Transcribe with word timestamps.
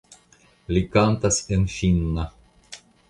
Li 0.77 0.81
kantas 0.95 1.37
en 1.57 1.67
finna. 1.75 2.25